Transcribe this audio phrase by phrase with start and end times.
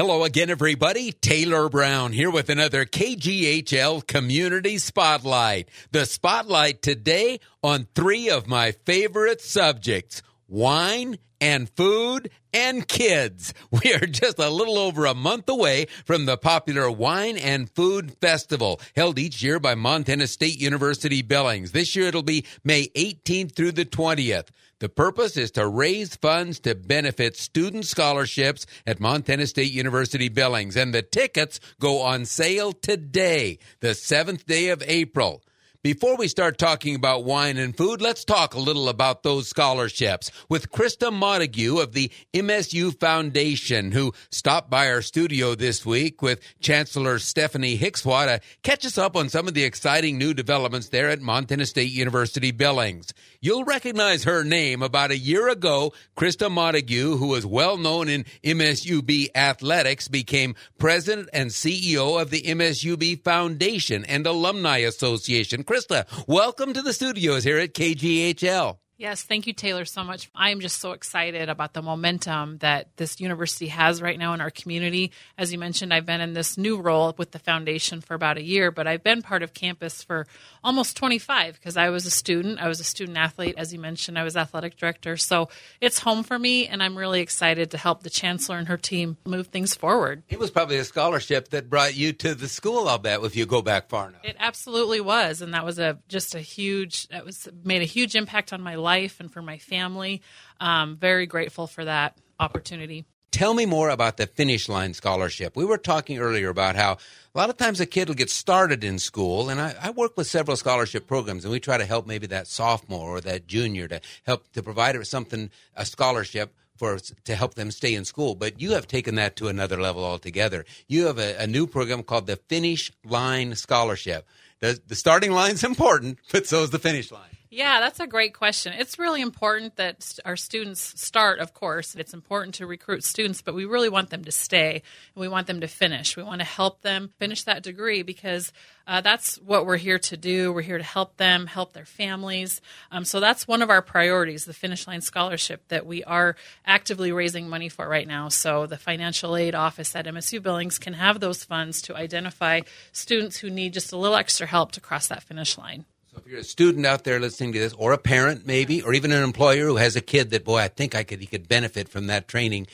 [0.00, 1.12] Hello again, everybody.
[1.12, 5.68] Taylor Brown here with another KGHL Community Spotlight.
[5.92, 13.52] The spotlight today on three of my favorite subjects wine and food and kids.
[13.70, 18.16] We are just a little over a month away from the popular Wine and Food
[18.22, 21.72] Festival held each year by Montana State University Billings.
[21.72, 24.48] This year it'll be May 18th through the 20th.
[24.80, 30.74] The purpose is to raise funds to benefit student scholarships at Montana State University Billings,
[30.74, 35.42] and the tickets go on sale today, the seventh day of April.
[35.82, 40.30] Before we start talking about wine and food, let's talk a little about those scholarships
[40.46, 46.42] with Krista Montague of the MSU Foundation, who stopped by our studio this week with
[46.60, 51.08] Chancellor Stefani Hicswa to catch us up on some of the exciting new developments there
[51.08, 53.14] at Montana State University Billings.
[53.40, 54.82] You'll recognize her name.
[54.82, 61.30] About a year ago, Krista Montague, who was well known in MSUB athletics, became president
[61.32, 65.64] and CEO of the MSUB Foundation and Alumni Association.
[65.70, 68.78] Krista, welcome to the studios here at KGHL.
[69.00, 70.28] Yes, thank you, Taylor, so much.
[70.34, 74.42] I am just so excited about the momentum that this university has right now in
[74.42, 75.12] our community.
[75.38, 78.42] As you mentioned, I've been in this new role with the foundation for about a
[78.42, 80.26] year, but I've been part of campus for
[80.62, 82.60] almost 25 because I was a student.
[82.60, 83.54] I was a student athlete.
[83.56, 85.16] As you mentioned, I was athletic director.
[85.16, 85.48] So
[85.80, 89.16] it's home for me, and I'm really excited to help the chancellor and her team
[89.24, 90.24] move things forward.
[90.28, 93.46] It was probably a scholarship that brought you to the school, I'll bet, if you
[93.46, 94.20] go back far enough.
[94.24, 98.14] It absolutely was, and that was a just a huge, that was made a huge
[98.14, 100.20] impact on my life life and for my family.
[100.58, 103.04] Um, very grateful for that opportunity.
[103.30, 105.54] Tell me more about the Finish Line Scholarship.
[105.54, 106.92] We were talking earlier about how
[107.32, 110.16] a lot of times a kid will get started in school, and I, I, work
[110.16, 113.86] with several scholarship programs, and we try to help maybe that sophomore or that junior
[113.86, 118.34] to help to provide something a scholarship for to help them stay in school.
[118.34, 120.64] But you have taken that to another level altogether.
[120.88, 124.26] You have a, a new program called the Finish Line Scholarship.
[124.58, 127.36] The, the starting line is important, but so is the finish line.
[127.52, 128.74] Yeah, that's a great question.
[128.74, 131.96] It's really important that our students start, of course.
[131.96, 134.74] It's important to recruit students, but we really want them to stay
[135.16, 136.16] and we want them to finish.
[136.16, 138.52] We want to help them finish that degree because
[138.86, 140.52] uh, that's what we're here to do.
[140.52, 142.60] We're here to help them, help their families.
[142.92, 147.10] Um, so that's one of our priorities, the Finish Line Scholarship that we are actively
[147.10, 148.28] raising money for right now.
[148.28, 152.60] So the financial aid office at MSU Billings can have those funds to identify
[152.92, 155.84] students who need just a little extra help to cross that finish line.
[156.12, 158.92] So if you're a student out there listening to this, or a parent maybe, or
[158.94, 161.46] even an employer who has a kid that boy, I think I could he could
[161.46, 162.66] benefit from that training.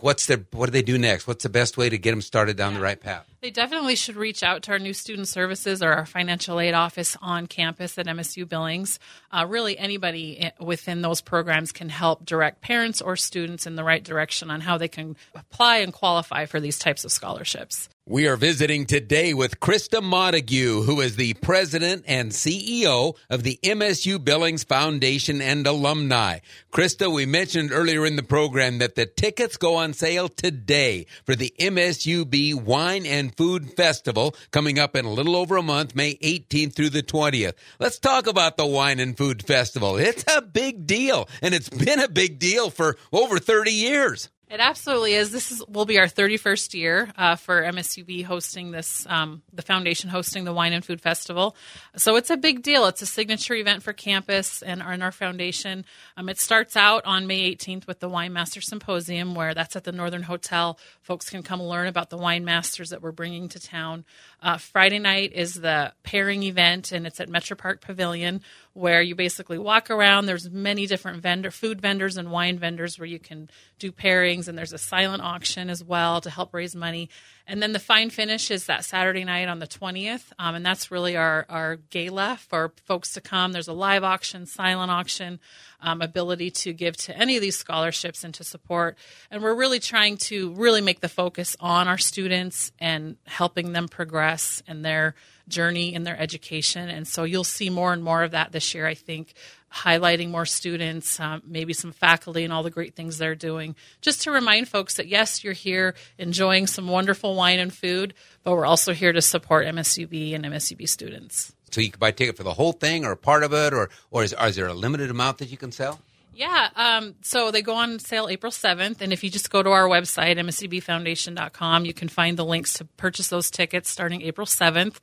[0.00, 1.26] What's their what do they do next?
[1.26, 2.78] What's the best way to get them started down yeah.
[2.78, 3.26] the right path?
[3.40, 7.16] They definitely should reach out to our new student services or our financial aid office
[7.22, 8.98] on campus at MSU Billings.
[9.30, 14.02] Uh, really, anybody within those programs can help direct parents or students in the right
[14.02, 17.88] direction on how they can apply and qualify for these types of scholarships.
[18.10, 23.58] We are visiting today with Krista Montague, who is the president and CEO of the
[23.62, 26.38] MSU Billings Foundation and Alumni.
[26.72, 31.36] Krista, we mentioned earlier in the program that the tickets go on sale today for
[31.36, 36.14] the MSUB Wine and Food Festival coming up in a little over a month, May
[36.16, 37.54] 18th through the 20th.
[37.78, 39.96] Let's talk about the Wine and Food Festival.
[39.96, 44.28] It's a big deal, and it's been a big deal for over 30 years.
[44.50, 45.30] It absolutely is.
[45.30, 50.08] This is will be our 31st year uh, for MSUB hosting this, um, the foundation
[50.08, 51.54] hosting the Wine and Food Festival.
[51.96, 52.86] So it's a big deal.
[52.86, 55.84] It's a signature event for campus and our, and our foundation.
[56.16, 59.84] Um, it starts out on May 18th with the Wine Master Symposium, where that's at
[59.84, 60.78] the Northern Hotel.
[61.02, 64.06] Folks can come learn about the wine masters that we're bringing to town.
[64.42, 68.40] Uh, Friday night is the pairing event, and it's at MetraPark Pavilion,
[68.78, 70.26] where you basically walk around.
[70.26, 74.56] There's many different vendor, food vendors and wine vendors where you can do pairings, and
[74.56, 77.10] there's a silent auction as well to help raise money.
[77.50, 80.90] And then the fine finish is that Saturday night on the 20th, um, and that's
[80.90, 83.52] really our, our gala for folks to come.
[83.52, 85.40] There's a live auction, silent auction,
[85.80, 88.98] um, ability to give to any of these scholarships and to support.
[89.30, 93.88] And we're really trying to really make the focus on our students and helping them
[93.88, 95.14] progress in their
[95.48, 96.88] journey in their education.
[96.88, 99.32] And so you'll see more and more of that this year, I think,
[99.72, 103.76] highlighting more students, um, maybe some faculty, and all the great things they're doing.
[104.00, 108.52] Just to remind folks that yes, you're here enjoying some wonderful wine and food, but
[108.52, 111.54] we're also here to support MSUB and MSUB students.
[111.70, 113.74] So you can buy a ticket for the whole thing or a part of it,
[113.74, 116.00] or, or is, is there a limited amount that you can sell?
[116.38, 119.00] Yeah, um, so they go on sale April 7th.
[119.00, 122.84] And if you just go to our website, msubfoundation.com, you can find the links to
[122.84, 124.98] purchase those tickets starting April 7th.